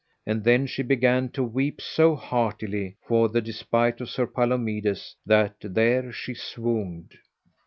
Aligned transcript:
And 0.25 0.43
then 0.43 0.65
she 0.65 0.81
began 0.81 1.29
to 1.33 1.43
weep 1.43 1.79
so 1.79 2.15
heartily 2.15 2.97
for 3.07 3.29
the 3.29 3.39
despite 3.39 4.01
of 4.01 4.09
Sir 4.09 4.25
Palomides 4.25 5.15
that 5.27 5.57
there 5.61 6.11
she 6.11 6.33
swooned. 6.33 7.13